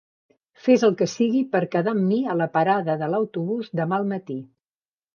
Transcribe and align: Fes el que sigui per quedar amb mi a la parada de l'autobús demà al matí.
Fes 0.67 0.85
el 0.87 0.95
que 1.01 1.07
sigui 1.11 1.43
per 1.51 1.61
quedar 1.77 1.95
amb 1.97 2.05
mi 2.07 2.19
a 2.33 2.39
la 2.41 2.49
parada 2.57 2.99
de 3.05 3.13
l'autobús 3.15 3.73
demà 3.83 4.01
al 4.03 4.13
matí. 4.17 4.41